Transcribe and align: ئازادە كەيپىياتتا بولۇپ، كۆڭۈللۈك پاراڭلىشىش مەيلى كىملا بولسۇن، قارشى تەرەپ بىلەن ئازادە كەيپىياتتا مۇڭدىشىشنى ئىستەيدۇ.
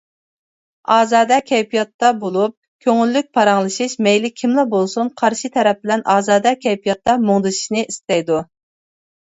ئازادە 0.93 1.37
كەيپىياتتا 1.49 2.09
بولۇپ، 2.23 2.55
كۆڭۈللۈك 2.87 3.29
پاراڭلىشىش 3.39 3.95
مەيلى 4.09 4.33
كىملا 4.43 4.67
بولسۇن، 4.75 5.15
قارشى 5.23 5.55
تەرەپ 5.59 5.85
بىلەن 5.87 6.09
ئازادە 6.17 6.57
كەيپىياتتا 6.67 7.21
مۇڭدىشىشنى 7.29 7.87
ئىستەيدۇ. 7.93 8.45